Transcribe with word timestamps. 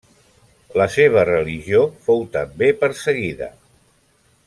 La 0.81 0.87
seva 0.93 1.25
religió 1.29 1.83
fou 2.07 2.25
també 2.39 2.73
perseguida. 2.85 3.55